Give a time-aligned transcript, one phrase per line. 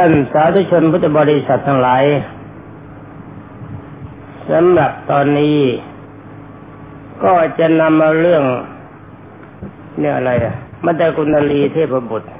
[0.00, 2.04] ท่านสาธุชนพุทธบริษัททั้งหลาย
[4.50, 5.58] สำหรับตอนนี้
[7.24, 8.44] ก็จะนำมาเรื่อง
[10.00, 12.30] เนี่ยอะไรอะมัตตกุณลีเทพบุตร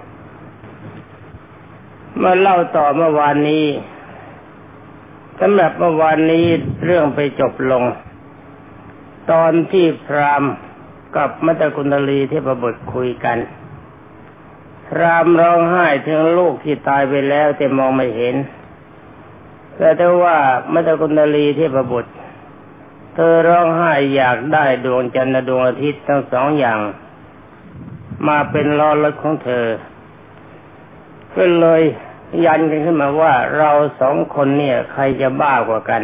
[2.22, 3.64] มาเล่าต่อเมื่อวานนี้
[5.40, 6.44] สำหรับเมื่อวานนี้
[6.84, 7.84] เรื่องไปจบลง
[9.30, 10.42] ตอนที่พราม
[11.16, 13.38] กับมัตตกุณลีเทพบุตรคุยกัน
[15.00, 18.34] รามร้องไห้ถึงลูกที่ตายไปแล้วแต่มองไม่เห็น
[19.76, 20.38] แต่ถ้าว่า
[20.72, 22.12] มัตกุณลีเทพบุตร
[23.14, 26.78] เธอร้องไห้อยากได้ดวงจันทร์ดวงอาทิตย์ทั้งสองอย่าง
[28.26, 29.66] มาเป็นล้อรถของเธอ
[31.34, 31.82] ก็เลย
[32.44, 36.02] ยันกันขึ้นมาว่าเราสองคนเนี่ยใครจะบ้ากว่ากัน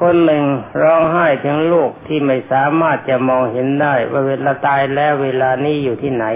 [0.00, 0.44] คนหนึ่ง
[0.82, 6.26] ร้องไห้ถึงลูกที่ไม่สามารถจะมองเห็นได้ว่าเวลาตายแล้วเวลานี้อยู่ที่ไหน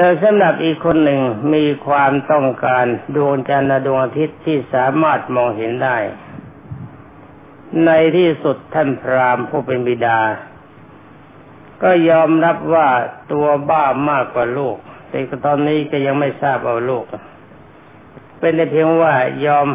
[0.00, 1.20] แต่สำหรับอีกคนหนึ่ง
[1.54, 5.98] มีความต้องการดวงจันทร์ดวงอาทิตย์ที่สามารถมองเห็นได้
[7.84, 10.20] ในที่สุดท่านพรามผู้เป็นบิดา
[11.82, 12.88] ก็ยอมรับว่า
[13.32, 14.76] ตัวบ้ามากกว่าลูก
[15.08, 17.04] แต่ตอนนี้ก็ยังไม่ทราบเอาลูก
[18.38, 19.14] เป็นแต่เพียงว่า
[19.46, 19.68] ยอม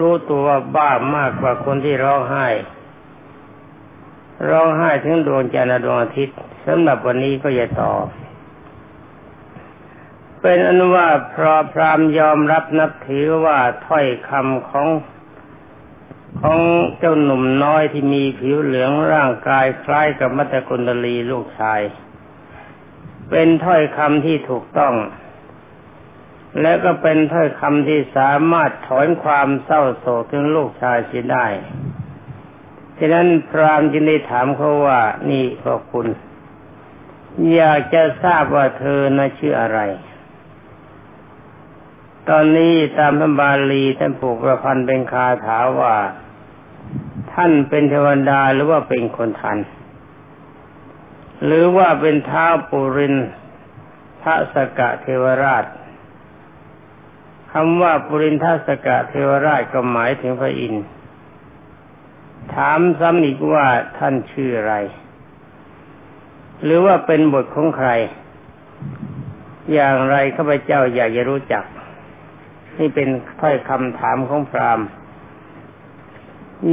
[0.00, 2.46] รู้ตัวว่าบ้ามากกว่าคนที่ร้องไห้
[4.48, 7.92] ร้องไห้ถึงดวงจันทร์ดวงอาทิตย์สำหรับวันนี้ก็อย่าต่อ
[10.42, 14.88] เป็นอนุว่าพรพรามยอมรับนับถือว่าถ้อยคำของ
[16.40, 16.60] ของ
[16.98, 21.80] เจ้าหนุ่มน้อยที่มีผิวเหลืองร่างกายคล้ายกับมัตตกุณลีลูกชาย
[23.30, 24.94] เป็นถ้อยคำที่ถูกต้อง
[26.60, 31.46] และก็เป็นถ้อยคำที่สามารถถอนความเศร้าโศกถึงลูกชายเสียได้
[32.98, 36.06] ฉะนั้นพรามจึงได้ถามเขาว่านี่พ่อคุณ
[37.54, 39.80] อยากจะทราบว่าเธอน่ะชื่ออะไร
[42.30, 45.94] ตอนนี้ตามพระบาลีท่านผูกประพันธ์เป็นคาถาว่า
[47.32, 49.58] ท่านเป็นเทวดาหรือว่าเป็นคนทัน
[51.44, 53.16] หรือว่าเป็นท้าปุริน
[54.22, 55.64] ทศกะเทวราช
[57.52, 60.84] คำว่าปุรินทศกะเทวราชก็หมายถึงพระอินทร์
[62.54, 63.66] ถามซ้ำอีกว่า
[63.98, 64.74] ท่านชื่ออะไร
[66.62, 67.90] หรือว่าเป็นบทของใคร
[69.72, 71.64] อย่างไรข้าพเจ้าอยากจะรู้จัก
[72.78, 73.08] นี่เป็น
[73.40, 74.86] ถ้อยคำถามของพราหมณ์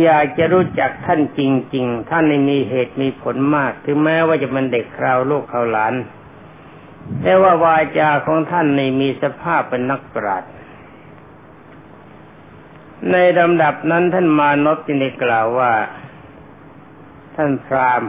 [0.01, 1.41] อยากจะรู้จักท่านจ
[1.75, 5.93] ริง ๆ ท่านในมีเหตุมีผลมาก ถึงแม้ว่าจะเป็นเด็กคราวลูกคราวหลาน
[7.21, 10.51] แต่ว่าวาจาของท่านในมีสภาพเป็นนักปราชญ์
[13.11, 15.71] ในลำดับนั้นท่านมานพจึงได้กล่าวว่า
[17.35, 18.03] ท่านพราม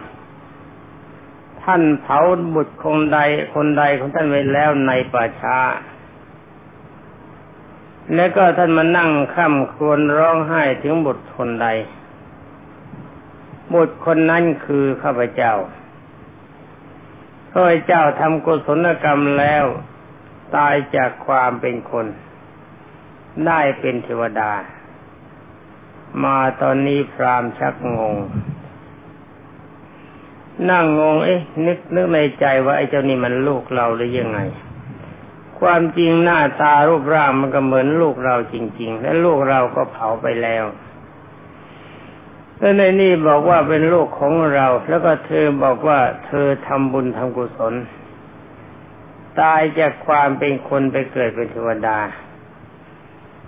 [1.63, 2.21] ท่านเผา
[2.55, 3.19] บุตรคนใด
[3.55, 5.59] คนใดของท่านไว้แล้วในป่าช้า
[8.15, 11.69] แล้วก็ท่านมานั่งค่ำควรร้องไห้ถึงบุตรคนใด
[13.75, 15.53] บุตรคนนั้นคือข้าพเจ้า
[17.53, 19.65] ข้าพเจ้าทำกุศลกรรมแล้ว
[20.57, 22.07] ตายจากความเป็นคน
[23.47, 24.53] ได้เป็นเทวดา
[26.25, 28.17] มาตอนนี้พรามชักงง
[30.71, 34.39] นั่งงง เอ๊ะ นึกนึกในใจว่าไอ้เจ้านี่มันลูกเราหรือยังไง
[35.61, 40.65] ความจริงหน้าตารูปร่างมันก็เหมือนลูกเราจริง ๆ และลูกเราก็เผาไปแล้ว
[42.59, 47.75] แล้วในนี่บอกว่าเป็นลูกของเรา แล้วก็เธอบอกว่าเธอทำบุญทำกุศล
[49.41, 51.99] ตายจากความเป็นคนไปเกิดเป็นเทวดา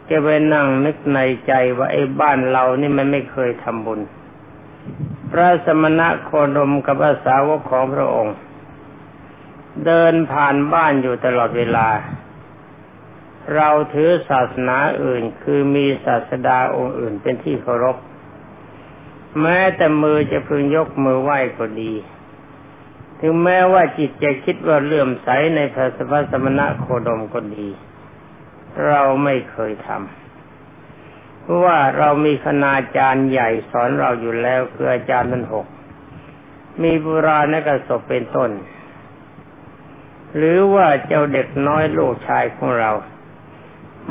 [0.07, 4.01] แกไปนั่งนึกในใจว่าไอ้บ้านเรานี่มันไม่เคยทำบุญ
[5.31, 8.37] พระสมณะโคดมกับพระสาวกของพระองค์
[9.87, 11.89] เดินผ่านบ้านอยู่ตลอดเวลา
[13.57, 17.97] เราถือศาสนาอื่นคือมีศาสดาองค์อื่นเป็นที่เคารพ
[19.41, 21.93] แม้แต่มือจะพึงยกมือไหว้ก็ดี
[23.21, 27.69] ถึงแม้ว่าจิตจะคิดว่าเลื่อมใสในพระสพสมณะโคดมก็ดี
[28.87, 35.67] เราไม่เคยทำเพราะว่าเรามีคณาจารย์ใหญ่สอนเราอยู่แล้วคืออาจารย์ทั้นหก
[36.83, 38.51] มีบุราณกสบเป็นต้น
[40.37, 42.91] หรือว่าเจ้าเด็กน้อยลูกชายของเรา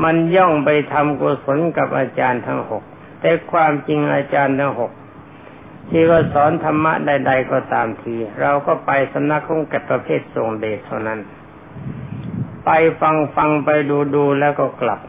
[0.04, 2.84] มันย่องไปทำกุศลกับอาจารย์ทั้งหก
[3.22, 4.92] แต่ความจริงอาจารย์ทั้งหก
[5.90, 11.20] ที่ว่าสอนธรรมะใด ๆ ก็ตามที เราก็ไปสำนักของกัตประเภททรงเดชเท่านั้น
[12.66, 12.70] ไป
[13.02, 15.00] ฟังฟังไปดูดูแล้วก็กลับ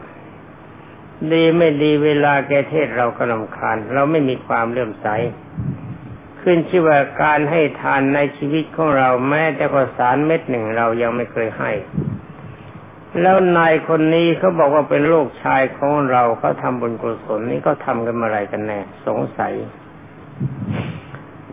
[1.31, 5.07] ดีไม่ดีเวลาแกเทศเราก็ลำคาญ เราไม่มีความเลื่อมใส
[6.41, 11.71] ขึ้นชื่อว่าการให้ทานในชีวิตของเราแม้แต่ก็สารเม็ดหนึ่งเรายังไม่เคยให้
[13.21, 19.53] แล้วนายคนนี้เขาบอกว่าเป็นลูกชายของเราเขาทำบุญกุศลนี่ก็ทำกันมาอะไรกันแน่สงสัย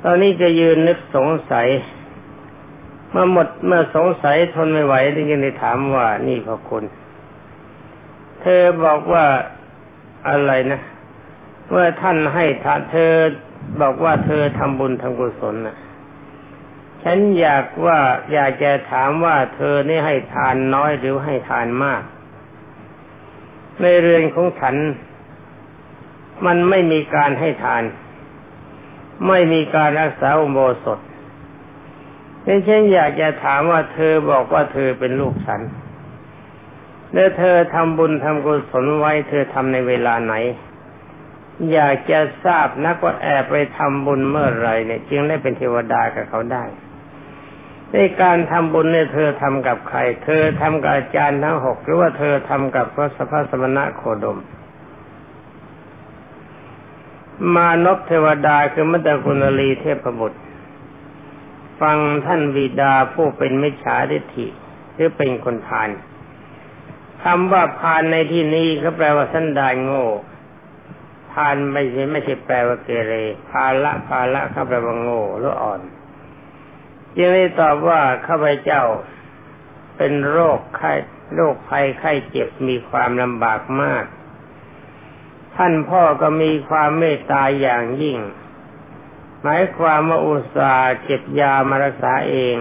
[0.02, 1.66] ตอนนี้จะยืนนึกสงสัย
[3.10, 6.84] เมื่อหมดเมื่อสงสัยทนไม่ไหวจึงได้ถามว่านี่พระคุณ
[8.40, 9.24] เธอบอกว่า
[10.28, 10.80] อะไรนะ
[11.70, 13.12] เมื่อท่านให้ทานเธอ
[13.80, 15.76] บอกว่าเธอทำบุญทำกุศลนะ
[17.02, 17.98] ฉันอยากว่า
[18.32, 22.02] อยากจะถามว่าเธอนี่ให้ทานน้อยหรือให้ทานมาก
[23.80, 24.76] ในเรือนของฉัน
[26.46, 27.82] มันไม่มีการให้ทาน
[29.28, 30.98] ไม่มีการรักษาอุโบสถ
[32.46, 35.60] ดังฉันอยากจะถามว่าเธอบอกว่าเธอเป็นลูกฉัน
[37.14, 40.34] แล้วเธอทำบุญทำกุศลไว้ เธอทำในเวลาไหน
[41.72, 46.64] อยากจะทราบนักว่าแอบไปทำบุญเมื่อไรเนี่ยจึงได้เป็นเทวดากับเขาได้
[47.92, 54.38] ในการทำบุญเนี่ยเธอทำกับใคร เธอทำกับอาจารย์ทั้งหกหรือว่าเธอทำกับพระสัพสมณะโคดม
[57.54, 60.40] มานพเทวดาคือมัตตคุณลีเทพบุตร
[61.80, 64.46] ฟังท่านวิดาผู้เป็นมิจฉาทิฏฐิ
[64.94, 65.90] หรือเป็นคนพาน
[67.22, 73.12] คำว่าพานในที่นี้ก็แปลว่าสันดานโง่านไม่ใช่ไม่ใช่แปลว่าเกเร
[73.50, 75.80] พาละพาละเขาแปลว่าโง่หรืออ่อน
[77.16, 78.82] จึงได้ตอบว่าข้าพเจ้า
[79.96, 80.92] เป็นโรคไข้
[81.34, 84.04] โรคภัยไข้เจ็บมีความลำบากมาก
[85.56, 88.18] ท่านพ่อก็มีความเมตตาอย่างยิ่ง
[89.42, 92.56] หมายความว่าอุตส่าห์เก็บยามารักษาเอง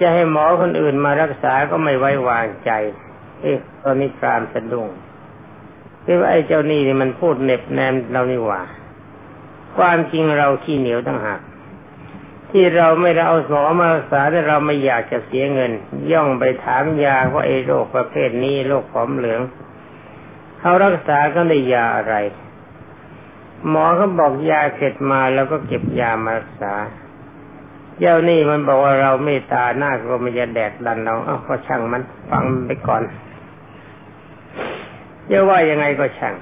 [0.00, 2.70] จะให้หมอคนอื่นมารักษาก็ไม่ไว้วางใจ
[3.40, 4.88] เอ๊ะตอนนี้พรามสะดุ้ง
[6.04, 8.60] คือว่าไอ้เจ้านี่นี่มันพูดเน็บแนมเรานี่หว่า
[9.76, 11.40] ความจริงเราขี้เหนียวตั้งหาก
[12.50, 15.72] ที่เราไม่ได้เอาหมอมารักษาแต่เราไม่อยากจะเสียเงิน
[16.12, 19.40] ย่องไปถามยาว่าไอ้โรคประเภทนี้โรคผอมเหลือง
[20.60, 22.14] เขารักษาก็ได้ยาอะไร
[23.68, 26.74] หมอเขาบอกยาเสร็จมาแล้วก็เก็บยามารักษา
[27.98, 33.02] เจ้านี่มันบอกว่าเราไม่ตาหน้าก็ไม่จะแดกดันเราเอ้าก็ช่างมันฟังไปก่อน
[35.30, 36.34] จะว่ายังไงก็ช่าง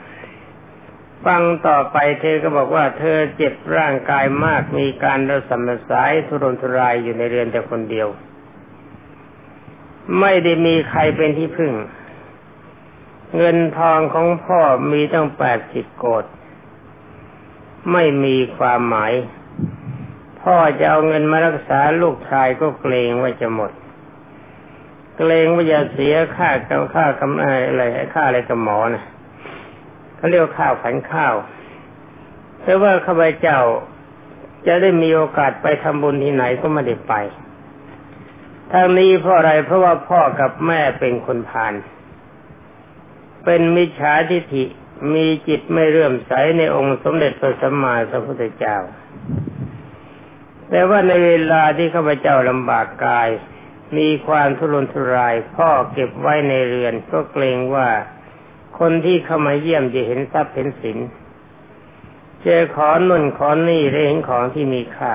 [1.26, 8.08] ฟังต่อไปเธอก็บอกว่า เธอเจ็บร่างกายมากมีการระสำระสายทุรนทุรายอยู่ในเรือนแต่คนเดียว
[10.20, 11.72] ไม่ได้มีใครเป็นที่พึ่ง
[13.36, 14.60] เงินทองของพ่อ
[14.92, 16.24] มีตั้งแปดสิบโกด
[17.92, 19.12] ไม่มีความหมาย
[20.42, 23.70] พ่อจะเอาเงินมารักษาลูกชายก็เกรงว่าจะหมด
[25.20, 27.82] เกรงว่าจะเสียค่ากำค่ากำอะไร
[28.14, 29.04] ค่าอะไรกับหมอนะ
[30.16, 31.34] เขาเรียกข้าวขันข้าว
[32.62, 33.60] แต่ว่าข้าพเจ้า
[34.66, 37.14] จะได้มีโอกาสไปทำบุญที่ไหนก็ไม่ได้ไป
[38.72, 41.74] ทางนี้เพราะอะไรเพราะว่าพ่อกับแม่เป็นคนพาน
[43.44, 44.64] เป็นมิจฉาทิฏฐิ
[45.14, 48.76] มีจิตไม่เรื่มใสในองค์สมเด็จพระสัมมาสัมพุทธเจ้า
[50.70, 53.28] แต่ว่าในเวลาที่ข้าพเจ้าลำบากกาย
[53.96, 57.88] มีความทุรนทุราย พ่อเก็บไว้ในเรือนก็เกรงว่า
[58.78, 60.98] คนที่เข้ามาเยี่ยมจะเห็นทรัพย์เห็นสิน
[62.42, 65.14] เจอขอนุ่นขอนี่ได้เห็นของที่มีค่า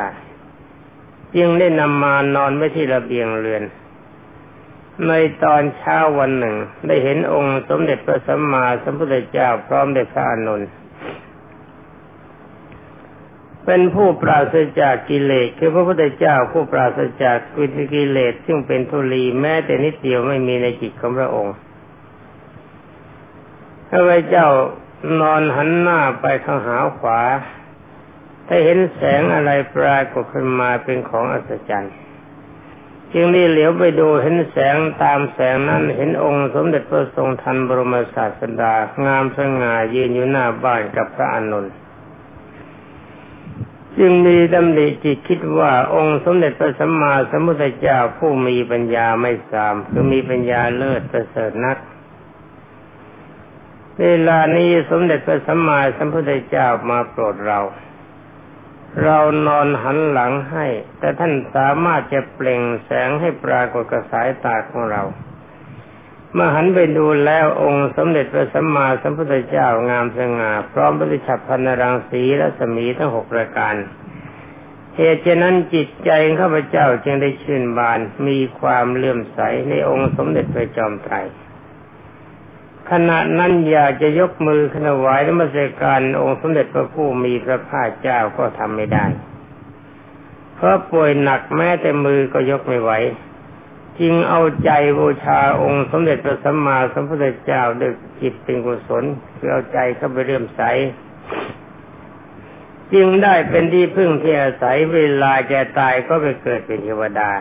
[1.36, 3.64] จึงได้นำมานอนไว้ที่ระเบียงเรือน
[5.08, 5.12] ใน
[5.44, 6.56] ตอนเช้าวันหนึ่ง
[6.88, 10.62] ได้เห็นองค์สมเด็จพระสัมมาสัมพุทธเจ้าพร้อมด้วยพระอนุน
[13.66, 17.38] เป็นผู้ปราศจากกิเลสคือพระพุทธเจ้าผู้ปราศจาก
[17.94, 21.56] กิเลสซึ่งเป็นทุลีแม้แต่นิดเดียวไม่มีในจิตของพระองค์
[23.90, 24.48] ข้าพเจ้า
[25.20, 27.22] นอนหันหน้าไปทางหาขวา
[28.48, 31.94] ถ้าเห็นแสงอะไรปรากฏขึ้นมาเป็นของอัศจรรย์
[33.14, 38.74] จึงได้เหลียวไปดูเห็นแสงตามแสงนั้นเห็นองค์สมเด็จพระทรงทันบรมศาสดา
[39.06, 41.66] งามสง่ายืนอยู่หน้าบ้านกับพระอนุน
[44.00, 51.78] จึงมีดำริจิตคิดว่าองค์สมเด็จพระสัมมาสัมพุทธเจ้าผู้มีปัญญาไม่สาม คือมีปัญญาเลิศประเสริฐนัก
[54.02, 57.60] เวลานี้สมเด็จพระสัมมาสัมพุทธเจ้ามาโปรดเรา
[59.04, 60.66] เรานอนหันหลังให้
[61.00, 65.02] แต่ท่านสามารถจะเปล่งแสงให้ปรากฏกับสายตาของเรา
[66.34, 73.76] เมื่อหันไปดูแล้วองค์สมเด็จพระสัมมาสัมพุทธเจ้างามสง่าพร้อมปฏิฉับพันรังสีและสมีทั้งหกประการ
[74.98, 81.16] เหตุฉะนั้นจิตใจข้าพเจ้าจึงได้ชื่นบานมีความเลื่อมใสในองค์สมเด็จพระจอมไตร
[82.90, 89.06] ขณะนั้นอยากจะยกมือขนวายนมัสการองค์สมเด็จพระผู้มีพระภาคเจ้าก็ทำไม่ได้
[90.56, 92.92] เพราะป่วยหนักแม้แต่มือก็ยกไม่ไหว
[94.00, 99.04] จึงเอาใจบูชาองค์สมเด็จพระสัมมาสัมพุทธเจ้าด้วยจิตเป็นกุศล
[99.36, 100.62] คือเอาใจเข้าไปเรื่มใส
[102.94, 107.32] จึงได้เป็นที่พึ่งที่อาศัยเวลาจะตายก็ไปเกิดเป็นเทวดา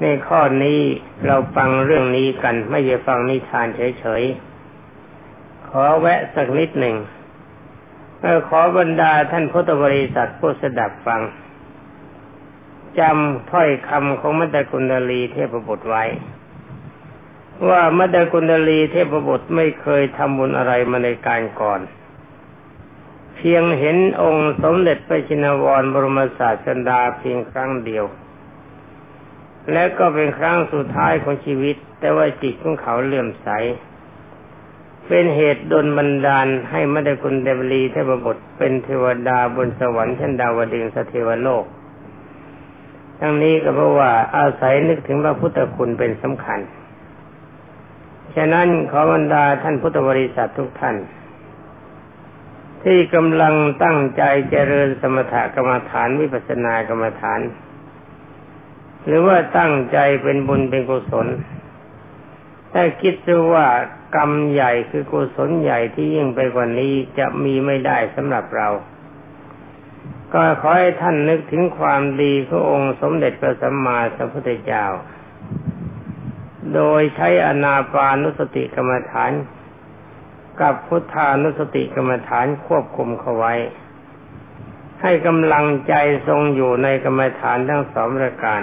[0.00, 0.80] ในข้อนี้
[1.26, 6.96] เราฟังเรื่องนี้กัน ไม่ใช่ฟังนิทานเฉยๆ ขอแวะสักนิดหนึ่ง
[8.48, 11.20] ขอบรรดาท่านพุทธบริษัทผู้สดับฟัง
[12.98, 16.04] จำถ้อยคำของมัตตกุณลีเทพบุตรไว้
[17.68, 21.80] ว่ามัตตกุณลีเทพบุตรไม่เคยทำบุญอะไรมาในการก่อน
[23.36, 28.04] เพียงเห็นองค์สมเด็จพระชินวรบรมศาสดาเพียงครั้งเดียว
[29.72, 33.48] และก็เป็นครั้งสุดท้ายของชีวิต แต่ว่าจิตของเขาเลื่อมใส
[35.08, 41.64] เป็นเหตุดลบันดาลให้มัตตกุณเดบลีเทพบุตรเป็นเทวดาบนสวรรค์ชั้นดาวดึงสเทวโลก
[43.26, 46.60] ทั้งนี้ก็เพราะว่าอาศัยนึกถึงพระพุทธคุณเป็นสำคัญ
[48.34, 50.96] ฉะนั้นขอบรรดาท่านพุทธบริษัททุกท่าน
[52.82, 53.54] ที่กำลัง
[53.84, 57.40] ตั้งใจเจริญสมถกรรมฐานวิปัสสนากรรมฐาน
[59.06, 61.26] หรือว่าตั้งใจเป็นบุญเป็นกุศล
[62.72, 63.66] ถ้าคิดดูว่า
[64.16, 68.68] กรรมใหญ่คือกุศลใหญ่ที่ยิ่งไปกว่านี้จะมีไม่ได้สำหรับเรา
[70.36, 74.86] ก็ขอให้ท่านนึกถึงความดีขององค์สมเด็จพระสัมมาสัมพุทธเจ้า
[76.74, 79.32] โดยใช้อนาปานุสติกรรมฐาน
[80.60, 83.54] กับพุทธานุสติกรรมฐานควบคุมเขาไว้
[85.02, 85.94] ให้กำลังใจ
[86.28, 88.62] ทรงอยู่ในกรรมฐานทั้งสองประการ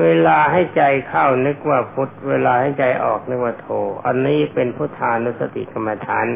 [0.00, 3.66] เวลาให้ใจเข้านึกว่าพุทธ เวลาให้ใจออกนึกว่าโท
[4.06, 6.26] อันนี้เป็นพุทธานุสติกรรมฐาน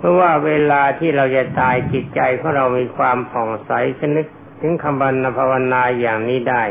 [0.00, 4.26] เพราะว่าเวลาที่เราจะตายจิตใจของเรามีความผ่องใสชนึก
[4.60, 6.64] ถึงคำบรรณภาวนาอย่างนี้ได้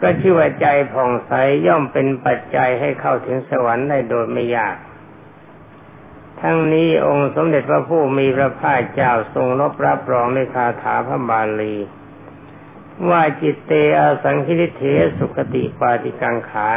[0.00, 1.32] ก็ชื่อว่าใจผ่องใส
[1.66, 4.76] ย่อมเป็นปัจจัยให้เข้าถึงสวรรค์ได้โดยไม่ยาก
[6.40, 11.76] ทั้งนี้องค์สมเด็จพระผู้มีพระภาคเจ้าทรงรบรับรองในคาถาพระบาลี
[13.10, 14.82] ว่าจิตเตอสังคิริเท
[15.18, 16.68] สุขติปาติกังขา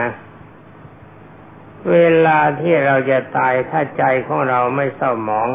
[1.91, 5.49] เวลาที่เราจะตายถ้าใจของเราไม่เศร้าหมอง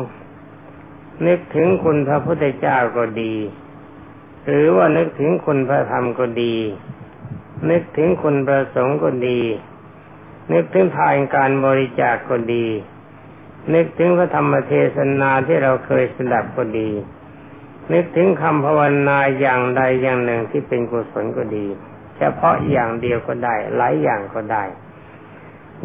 [1.26, 3.34] นึกถึงคุณพระพุทธเจ้าก็ดี
[4.46, 6.56] หรือว่านึกถึงคุณพระธรรมก็ดี
[7.70, 9.40] นึกถึงคุณพระสงฆ์ก็ดี
[10.52, 12.66] นึกถึงทานการบริจาคก็ดี
[13.74, 16.90] นึกถึงพระธรรมเทศนาที่เราเคยสดับก็ดี
[17.92, 21.66] นึกถึงคำภาวนาอย่างใดอย่างหนึ่งที่เป็นกุศลก็ดี
[22.16, 24.64] เฉพาะอย่างเดียวก็ได้ หลายอย่างก็ได้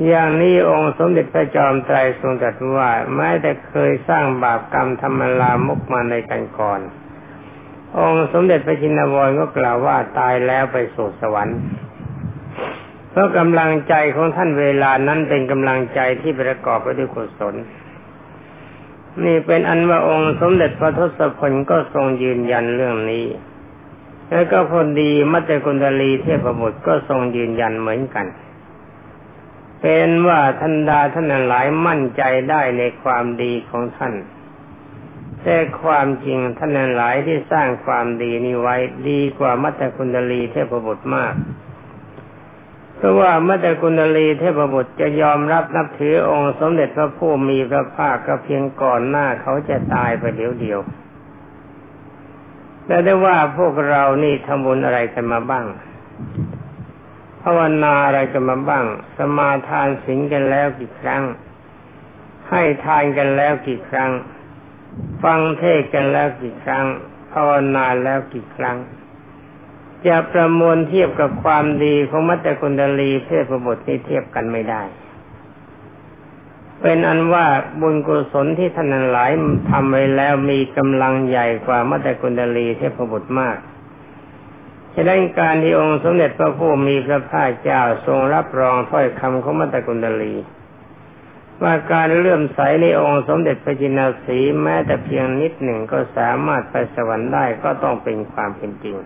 [0.04, 6.80] อย่างนี้องค์สมเด็จพระจอมไตรทรงตรัสว่าแม้แต่เคยสร้างบาปกรรมธรรมลามกมาในกันก่อน
[7.98, 11.60] องค์สมเด็จพระชินวรก็กล่าวว่าตายแล้วไปสู่สวรรค์
[13.12, 17.56] เพราะกำลังใจของท่านเวลานั้นเป็นกำลังใจที่ประกอบไปด้วยกุศล
[19.26, 23.26] นี่เป็นอันว่าองค์สมเด็จพระทศพลก็ทรงยืนยันเรื่องนี้
[24.32, 28.26] แล้วก็พอดีมัจจกุณฑลีเทพบุตรก็ทรงยืนยันเหมือนกัน
[29.82, 34.14] เป็นว่าท่านดาท่านหลายมั่นใจได้ในความดีของท่าน
[35.44, 38.76] แต่ความจริงท่านหลายที่สร้างความดีนี้ไว้
[39.10, 41.34] ดีกว่ามัตตคุณลีเทพบุตรมาก
[42.98, 50.80] เพราะว่ามัตตคุณลีเทพบุตรจะยอมรับนับถือองค์สมเด็จพระผู้มีพระภาคก็เพียงก่อนหน้าเขาจะตายไปเดียวเดียว
[52.86, 55.66] แต่ได้ว่าพวกเรานี่ทำบุญอะไรกันมาบ้าง
[57.48, 58.86] ภาวนาอะไรกันมาบ้าง
[59.18, 61.24] สมาทานศีลกันแล้วกี่ครั้ง
[62.50, 64.12] ให้ทานกันแล้วกี่ครั้ง
[65.24, 66.86] ฟังเทศกันแล้วกี่ครั้ง
[67.32, 68.78] ภาวนาแล้วกี่ครั้ง
[70.08, 74.84] จะประมวลเทียบกับความดีของมัตตกุณดลีเทพบุตรนี้เทียบกันไม่ได้
[76.82, 77.46] เป็นอันว่า
[77.82, 79.32] บุญกุศลที่ท่านหลาย
[79.70, 83.58] ทำไว้แล้วมีกำลังใหญ่กว่ามัตตกุณดลีเทพบุตรมาก
[84.96, 90.36] ฉะนั้นการที่องค์สมเด็จพระผู้มีพระภาคเจ้าทรงรับรองถ้อยคำของมัตตกุณฑลี
[91.64, 98.98] ว่าการเลื่อมใสในองค์สมเด็จพระจินสีแม้แต่เพียงนิดหนึ่งก็สามารถไปสวรรค์ได้ก็ต้องเป็นความเป็นจริง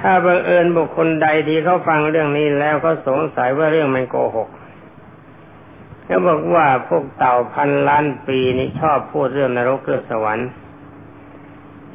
[0.00, 4.48] ถ้าบังเอิญบุคคลใดที่เขาฟังเรื่องนี้แล้วก็สงสัยว่าเรื่องมันโกหก
[6.04, 10.48] เขาบอกว่าพวกเต่าพันล้านปีนี้ชอบพูดเรื่องนรกเรื่องสวรรค์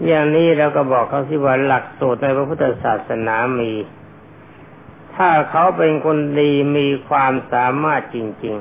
[0.06, 3.74] อย่างนี้เราก็บอกเขาสิว่าหลักสูตรในพระพุทธศาสนามี
[5.15, 8.56] ถ้าเขาเป็นคนดีมีความสามารถจริง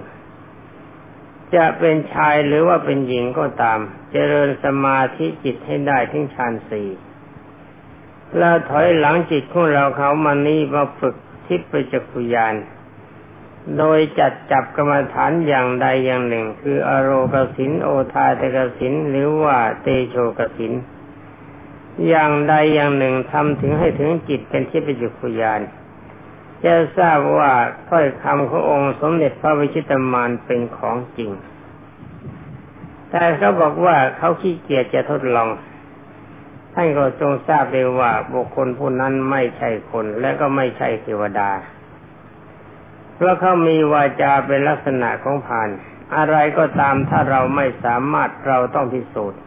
[0.74, 3.78] ๆ จะเป็นชายหรือว่าเป็นหญิงก็ตาม
[4.12, 6.88] เจริญสมาธิจิตให้ได้ทั้งฌานสี่
[8.36, 11.14] เราถอยหลังจิตของเราเขามานี้มาฝึก
[11.46, 12.54] ทิพยจักรุยาน
[13.78, 20.72] โดยจัดจับกรรมฐานอย่างใดอย่างหนึ่ง คืออโรกสินโอทาตกสินหรือว่าเตโชกสิน
[22.06, 25.60] อย่างใดอย่างหนึ่งทำถึงให้ถึงจิตเป็นทิพยจักรุยาน
[26.64, 27.52] จะทราบว่า
[27.88, 31.30] ถ้อยคำขององค์สมเด็จพระวิชิตามานเป็นของจริง
[33.10, 35.48] แต่เขาบอกว่าเขาขี้เกียจจะทดลอง
[36.74, 41.50] ท่านก็ทรงทราบเลยว่าบุคคลผู้นั้นไม่ใช่คนและก็ไม่ใช่เทวดา
[43.14, 45.68] เพราะเขามีวาจาเป็นลักษณะของผ่าน
[46.16, 49.40] อะไรก็ตามถ้าเราไม่สามารถเราต้องพิสูจน์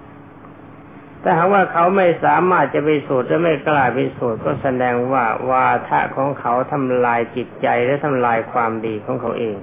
[1.22, 9.56] แต่หากว่าเขาไม่สามารถจะพิสูจน์และไม่กล้าพิสูจน์ก็แสดงว่าวาทะของเขาทำลายจิตใจและทำลายความดีของเขาเอง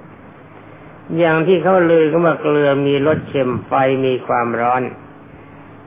[1.17, 3.73] อย่างที่เขาลือก็ว่าเกลือมีรสเค็มไฟ
[4.05, 4.83] มีความร้อน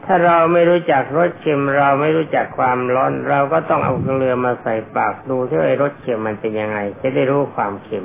[0.05, 8.05] ถ้าเราไม่รู้จักรสเค็มเราไม่รู้จักความร้อน เราก็ต้องเอาเกลือมาใส่ปากดูที่ไอ้รสเค็มมันเป็นยังไง จะได้รู้ความเค็ม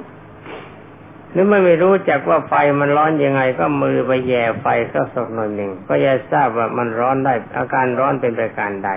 [1.32, 8.92] หรือไม่รู้จักว่าไฟมันร้อนยังไง ก็มือไปแย่ไฟก็สกหน่อยหนึ่งก็จะทราบว่ามันร้อนได้อาการร้อนเป็นประการใด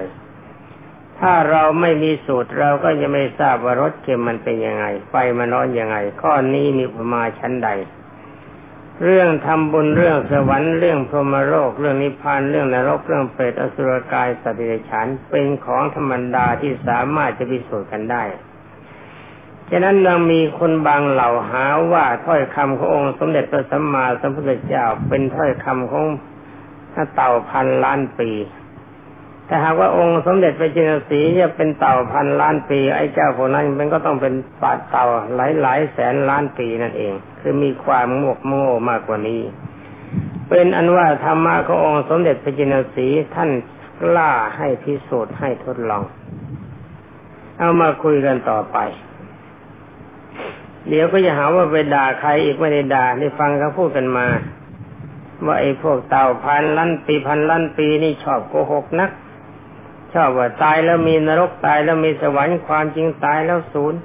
[1.20, 7.70] ถ้าเราไม่มีสูตรเราก็จะไม่ทราบว่ารสเค็มมันเป็นยังไง ไฟมันร้อนยังไง ข้อนี้มีประมาชั้นใด
[9.04, 18.22] เรื่องทำบุญเรื่องสวรรค์เรื่องพรหมโลกเรื่องนิพพานเรื่องนรกเรื่องเปรตอสุรกายสัตว์เดรัจฉานเป็นของธรรมดาที่สามารถจะพิสูจน์กันได้
[19.70, 26.06] ฉะนั้นยังมีคนบางเหล่าหาว่าถ้อยคำขององค์สมเด็จพระสัมมาสัมพุทธเจ้าเป็นถ้อยคำของ
[27.14, 28.30] เต่าพันล้านปี
[29.46, 39.42] แต่หากว่าองค์สมเด็จพระจินสีจะเป็นเต่าพันล้านปี ไอ้เจ้าคนนั้นมันก็ต้องเป็นปาเต่าหลายหลายแสนล้านปีนั่นเอง คือมีความงกโง่มากกว่านี้
[40.48, 43.50] เป็นอันว่าธรรมะขององค์สมเด็จพระจินสีท่าน
[44.02, 46.04] กล้าให้พิสูจน์ให้ทดลอง
[47.58, 48.78] เอามาคุยกันต่อไป
[50.88, 54.26] เดี๋ยวก็จะหาว่าไปด่าใครอีกไม่ได้ด่าได้ฟังเขาพูดกันมา
[55.46, 59.10] ว่าไอ้พวกเต่าพันล้านปีพันล้านปีนี่ชอบโกหกนัก
[60.12, 64.00] ชอบว่าตายแล้วมีนรกตายแล้วมีสวรรค์ความจริงตายแล้วศูนย์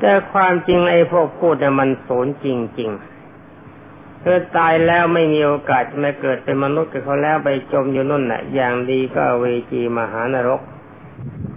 [0.00, 2.46] แต่ความจริงไอ้พวกพูดเนี่ยมันศูนย์จ
[2.80, 10.60] ริงๆเธอตายแล้วไม่มีโอกาสจะมาเกิดเป็นมนุษย์กับเขาแล้วไปจมอยู่นู่นน่ะ อย่างดีก็เวจีมหานรก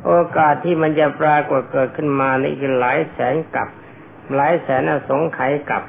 [0.05, 3.67] โอกาสที่มันจะปรากฏเกิดขึ้นมาในี่หลายแสนกับ
[4.33, 5.83] หลายแสนอสงไขยกับ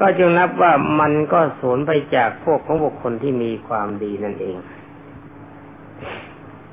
[0.00, 4.56] ก็จึงนับว่ามันก็สูญไปจากพวกของบุคคลที่มีความดีนั่นเอง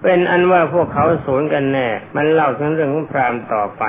[0.01, 3.83] เป็นอันว่าพวกเขาสูญกันแน่ มันเล่าถึงเรื่องของพรามต่อไป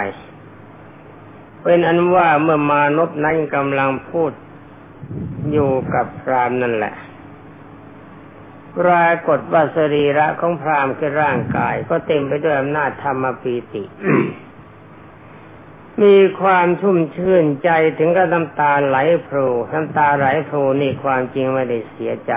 [1.63, 4.33] เป็นอันว่าเมื่อมานพนั้นกำลังพูด
[5.53, 6.95] อยู่กับพรามนั่นแหละ
[8.79, 13.83] ปรากฏว่าสรีระของพรามคือร่างกาย ก็เต็มไปด้วยอำนาจธรรมปีติ
[16.03, 22.33] มีความชุ่มชื่นใจถึงกับน้ำตาไหลโผล่น้ำตาไหลโผล่นี่ความจริงไม่ได้เสียใจ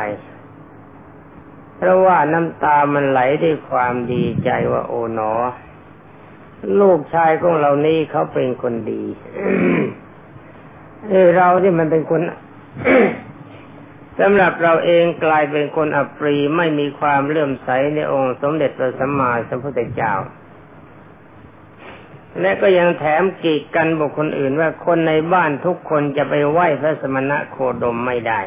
[1.77, 5.33] เพราะว่าน้ำตามันไหลด้วยความดีใจว่าโอ๋หนอ
[6.79, 9.03] ลูกชายของเรานี่เขาเป็นคนดี
[11.09, 12.21] เออเราที่มันเป็นคน
[14.19, 20.13] สำหรับเราเองกลายเป็นคนอัปรีไม่มีความเลื่อมใสในองค์สมเด็จพระสัมมาสัมพุทธเจ้า
[22.41, 28.41] และก็ยังแถมกีดกันบุคคลอื่นว่าคนในบ้านทุกคนจะไปไหว้พระสมณะโคดมไม่ได้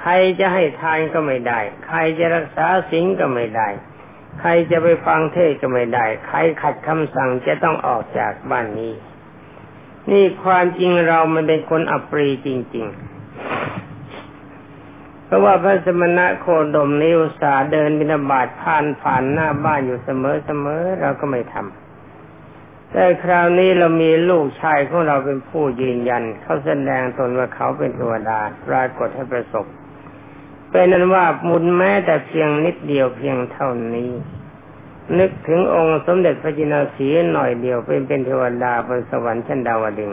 [0.00, 3.68] ใครจะให้ทานก็ไม่ได้ ใครจะรักษาสิ่งก็ไม่ได้
[4.40, 8.92] ใครจะไปฟังเทศก็ไม่ได้ ใครขัดคำสั่งจะต้องออกจากบ้านนี้
[10.10, 13.06] นี่ความจริงเรามันเป็นคนอัปรีจริง ๆ
[15.24, 20.08] เพราะว่าพระสมณะโคดมนิวสาเดินบินาบาตผ่านผ่านหน้าบ้านอยู่เส
[20.64, 21.85] มอๆเราก็ไม่ทำ
[22.92, 29.66] แต่คราวนี้เรามีลูกชายของเราเป็นผู้ยืนยัน เขาแสดงตนว่าเขาเป็นเทวดาปรากฏให้ประสบ
[30.70, 34.10] เป็นนั้นว่ามุนแม้แต่เพียงนิดเดียวเพียงเท่านี้
[35.18, 40.12] นึกถึงองค์สมเด็จพระจินาสีหน่อยเดียวเป็นเป็นเทวดาบนสวรรค์ชั้นดาวดึง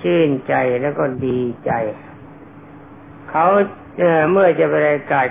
[0.00, 1.70] ชื่นใจแล้วก็ดีใจ
[3.30, 3.46] เขา
[4.30, 5.28] เมื่อจะประกาศ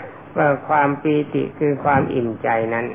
[0.68, 2.86] ความปีติคือความอิ่มใจนั้น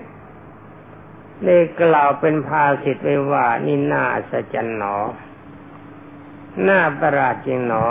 [1.44, 4.96] ได้กล่าวเป็นภาสิทธ์ไว้ว่านี่น่าสัจจ์หนอ
[6.68, 7.84] น่าประหลาดจริงหนอ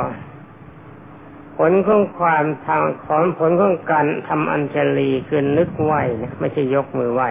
[1.57, 7.21] ผลของความทางขอนผลของการทำอัญชลีคือนึกไหวนะไม่ใช่ยกมือไหว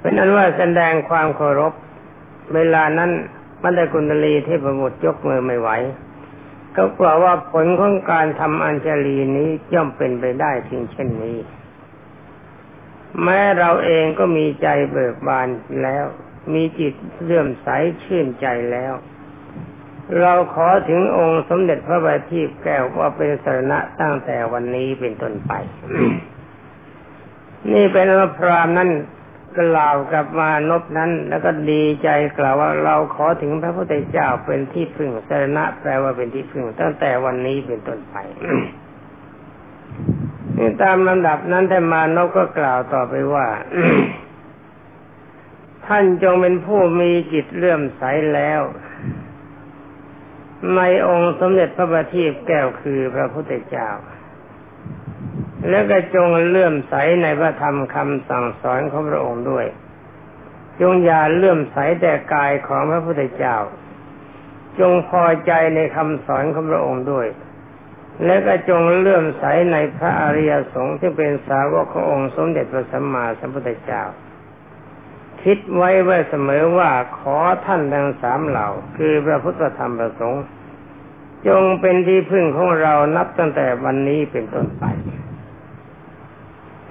[0.00, 1.72] เป็นอันว่าแสดงความเคารพ
[2.54, 3.10] เวลานั้น
[3.62, 5.70] มันได้กุณลีเทพบุตรยกมือไม่ไหว
[6.76, 11.36] ก็กล่าวว่าผลของการทำอัญชลีนี้ย่อมเป็นไปได้ถึงเช่นนี้
[13.22, 15.48] แม้เราเองก็มีใจเบิกบาน
[15.82, 16.04] แล้ว
[16.54, 17.68] มีจิตเลื่อมใส
[18.02, 18.92] ชื่นใจแล้ว
[20.20, 25.52] เราขอถึงองค์สมเด็จพระบัณฑิตแก้วว่าเป็นสรณะตั้งแต่วันนี้เป็นต้นไป
[27.72, 28.06] นี่เป็น
[28.38, 28.90] พรามนั้น
[29.60, 38.16] กล่าวกับมานพนั้น แล้วก็ดีใจกล่าวว่าเราขอถึงพระพุทธเจ้าเป็นที่พึ่งสรณะแปลว่าเป็นที่พึ่งตั้งแต่วันนี้เป็นต้นไป
[40.60, 43.46] นี่ตามลำดับนั้นท่านมานพก็กล่าวต่อไปว่า
[45.86, 48.02] ท่านจงเป็นผู้มีจิตเลื่อมใส
[48.34, 48.60] แล้ว
[50.76, 53.90] ในองค์สมเด็จพระบัณฑิตแก้วคือพระพุทธเจ้า
[55.68, 59.66] แล้วก็จงเลื่อมใสในพระธรรมคำสั่งสอนของพระองค์ด้วย
[60.80, 63.56] จงอย่าเลื่อมใสแต่กายของพระพุทธเจ้า
[64.80, 67.26] จงพอใจในคำสอนของพระองค์ด้วย
[68.24, 74.02] และก็จงเลื่อมใสในพระอริยสงฆ์ที่เป็นสาวกขององค์สมเด็จพระสัมมาสัมพุทธเจ้า
[75.42, 80.42] คิดไว้ไว้เสมอว่าขอท่านทั้งสามเหล่า คือพระพุทธธรรมประสงค์
[81.48, 84.84] จงเป็นที่พึ่งของเรานับตั้งแต่วันนี้เป็นต้นไป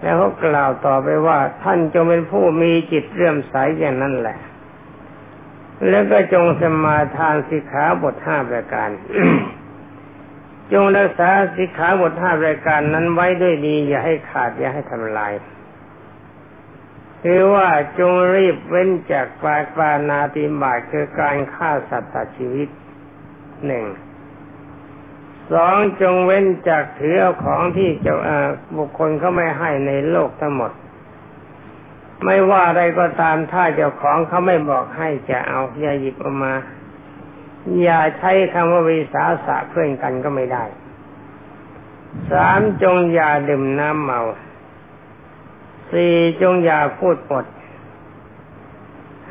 [0.02, 4.38] แล้วเขากล่าวต่อไปว่า ท่านจงเป็นผู้มีจิตเรื่อมใสอย่างนั้นแหละ
[5.90, 8.90] แล้วก็จงสมาทานสิกขาบทห้าประการ
[10.72, 15.34] จงรักษาสิกขาบทห้าประการนั้นไว้ด้วยดี อย่าให้ขาดอย่าให้ทำลาย
[17.24, 17.68] คือว่า
[18.00, 22.70] จงรีบเว้นจากปาปานาติบาตคือการฆ่าสัตว์ตัดชีวิต
[23.66, 23.86] หนึ่ง
[25.54, 28.18] สองจงเว้นจากถือเอาของที่เจ้า
[28.78, 30.72] บุคคลเขาไม่ให้ในโลกทั้งหมด
[32.24, 36.54] ไม่ว่าอะไรก็ตามถ้าเจ้าของเขาไม่บอกให้จะเอาอย่าหยิบออกมา
[37.84, 40.64] อย่าใช้คำว่าวิสาสะเพื่อนกันก็ไม่ได้
[42.32, 44.22] สามจงอย่าดื่มน้ำเมา
[45.92, 47.46] สี่จงอย่าพูดปด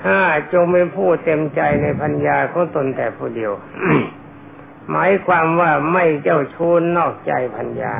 [0.06, 3.52] ห้าจงเป็นผู้เต็มใจในพัญญาของตนแต่ผู้เดียว
[4.90, 7.94] หมายความว่าไม่เจ้าชู้นอกใจพัญญา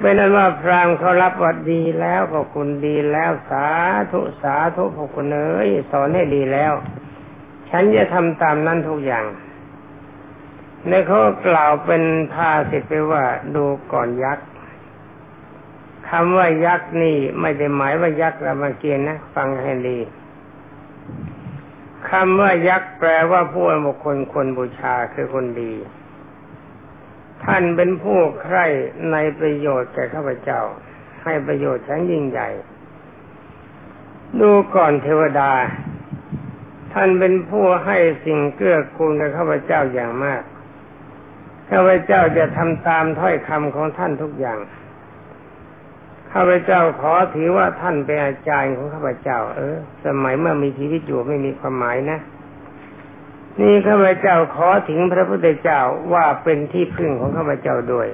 [0.00, 3.66] เป็นนั้นว่าพรามเขารับวัดดีแล้วขอบคุณดีแล้วสา
[4.12, 6.72] ธุสาธุขอบคุณเอ้ยสอนให้ดีแล้ว
[7.76, 9.24] ฉันจะทำตามนั้นทุกอย่าง
[10.88, 12.02] ในเขากล่าวเป็น
[12.34, 14.46] ภาสิทไปว่าดูก่อนยักษ์
[16.08, 19.98] คำว่ายักษ์นี่ไม่ได้หมายว่ายักษ์รามเกียรตินะฟังให้ดี
[22.10, 25.72] คำว่ายักษ์แปลว่าผู้บุคคลคนบูชาคือคนดี
[27.44, 28.66] ท่านเป็นผู้ใคร่
[29.12, 30.60] ในประโยชน์แก่ข้าพเจ้า
[31.22, 32.48] ให้ประโยชน์ชั้นยิ่งใหญ่
[34.40, 35.52] ดูก่อนเทวดา
[36.94, 40.42] ท่านเป็นผู้ให้สิ่งเกื้อกูลแก่ข้าพเจ้าอย่างมาก
[41.70, 44.58] ข้าพเจ้าจะทำตามถ้อยคำของท่านทุกอย่าง
[46.32, 49.76] ข้าพเจ้าขอถือว่าท่านเป็นอาจารย์ของข้าพเจ้า เออ
[50.06, 52.18] สมัยเมื่อมีชีวิตอยู่ไม่มีความหมายนะ
[53.60, 55.80] นี่ข้าพเจ้าขอถึงพระพุทธเจ้า
[56.12, 58.08] ว่าเป็นที่พึ่งของข้าพเจ้าด้วย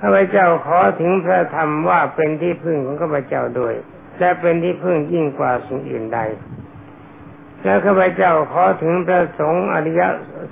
[0.00, 3.74] ข้าพเจ้าขอถึงพระธรรมว่าเป็นที่พึ่งของข้าพเจ้าด้วย
[4.18, 6.20] และเป็นที่พึ่งยิ่งกว่าสิ่งอื่นใด
[7.62, 10.02] และข้าพเจ้าขอถึงพระสงฆ์อริย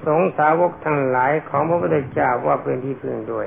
[0.07, 3.47] สงฆ์สาวกทั้งหลายของพระพุทธเจ้าว่าเป็นที่พึ่งด้วย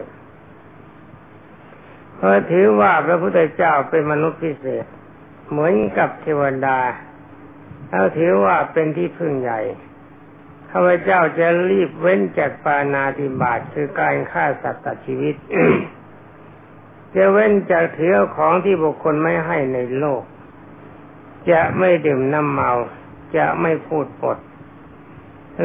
[2.15, 4.86] เพราะถือว่าพระพุทธเจ้าเป็นมนุษย์พิเศษ
[5.49, 6.80] เหมือนกับเทวดา
[7.89, 9.62] เขาถือว่าเป็นที่พึ่งใหญ่
[10.71, 15.36] ข้าพเจ้าจะรีบเว้นจากปานาติบาตคือการฆ่าสัตว์ตัดชีวิต
[17.15, 20.23] จะเว้นจากเถือของที่บุคคลไม่ให้ในโลก
[21.52, 22.71] จะไม่ดื่มน้ำเมา
[23.38, 24.38] จะไม่พูดปด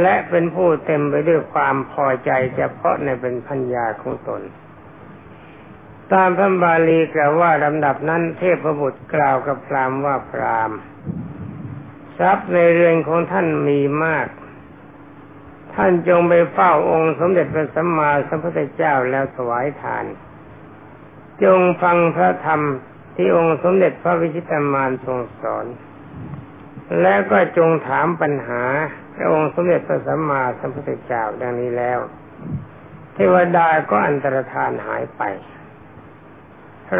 [0.00, 4.42] และเป็นผู้เต็มไปด้วยความพอใจเฉพาะในเป็นพัญญาของตน
[6.12, 10.70] ตามพระบาลีกล่าวว่าลำดับนั้นเทพบุตรกล่าวกับพรามว่าพราม
[12.18, 14.26] ทรัพย์ในเรือนของท่านมีมาก
[15.74, 20.04] ท่านจงไปเฝ้าองค์สมเด็จพระสัมมาสัมพุทธเจ้าแล้วถวายทาน
[21.42, 22.60] จงฟังพระธรรม
[23.16, 25.66] ที่องค์สมเด็จพระวิชิตามานทรงสอน
[27.02, 28.62] แล้วก็จงถามปัญหา
[29.14, 31.98] พระองค์สมเด็จพระสัมมาสัมพุทธเจ้าดังนี้แล้ว
[33.14, 35.22] เทวดาก็อันตรธานหายไป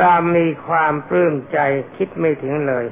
[0.00, 1.58] รามมีความปลื้มใจ
[1.96, 2.86] คิดไม่ถึงเลย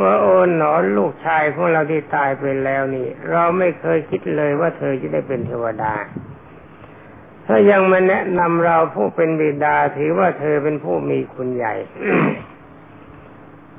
[0.00, 5.94] ว่าโอนหนอนลูกชายของเราที่ตายไปแล้วนี่ เราไม่เคยคิดเลยว่าเธอจะได้เป็นเทวดา
[7.46, 11.74] ถ้ายังมาแนะนำเราผู้เป็นบิดาถือว่าเธอเป็นผู้มีคุณใหญ่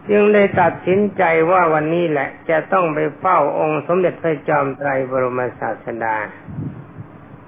[0.09, 6.17] จึงได้ตัดสินใจว่าวันนี้แหละ จะต้องไปเฝ้าองค์สมเด็จพระจอมไตรบรมศาสดา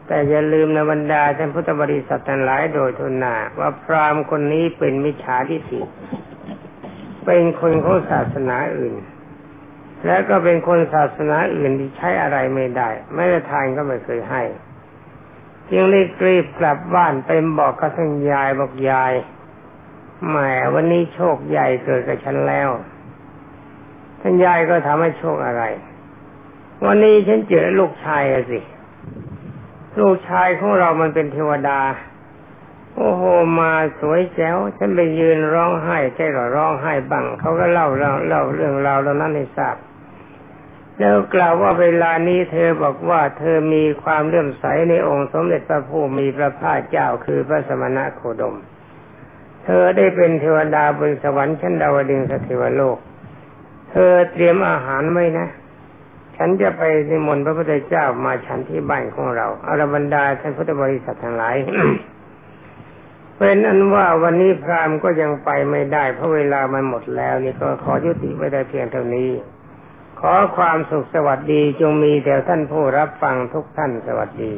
[0.07, 5.81] แต่อย่าลืมในบรรดาท่านพุทธบริษัททั้งหลายโดยทุนนาว่าพราหมณ์คนนี้เป็นมิจฉาทิฏฐิ
[7.25, 8.95] เป็นคนของศาสนาอื่น
[10.05, 14.43] และก็เป็นคนศาสนาอื่นที่ใช้อะไรไม่ได้ไม่ได้ทานก็ไม่เคยให้
[15.69, 19.13] จึงรีบรีบกลับบ้านไปบอกกับท่านยายบอกยาย
[20.25, 20.35] แหม
[20.73, 22.69] วันนี้โชคใหญ่เกิดกับฉันแล้ว
[24.21, 25.63] ท่านยายก็ถามว่าโชคอะไร
[26.85, 28.59] วันนี้ฉันเจอลูกชายสิ
[29.99, 31.79] ลูกชายของเรามันเป็นเทวดา
[32.95, 33.23] โอ้โห
[33.59, 39.75] มาสวยแจ๋ว ฉันไปยืนร้องไห้ใช่หรอร้องไห้บังเขาก็เล่าเล่าเล่าเรื่องราวเหล่านั้นให้ทราบ
[40.99, 48.55] แล้วกล่าวว่าเวลานี้เธอบอกว่าเธอมีความเลื่อมใสในองค์สมเด็จพระผู้มีพระภาคเจ้าคือพระสมณะโคดม
[49.69, 52.97] เธอได้เป็นเทวดาบนสวรรค์ชั้นดาวดึงสเทวโลก
[53.91, 55.47] เธอเตรียมอาหารไว้นะ
[56.35, 61.55] ฉันจะไปนิมนต์พระพุทธเจ้ามาฉันที่บ้านของเราอารบรรดาท่านพุทธบริษัททั้งหลาย
[63.37, 69.29] เป็นอันว่าวันนี้พรามก็ยังไปไม่ได้ เพราะเวลามันหมดแล้ว นี่ก็ขอยุติไว้ได้เพียงเท่านี้
[70.19, 74.53] ขอความสุขสวัสดีจงมีแด่ท่านผู้รับฟังทุกท่านสวัสดี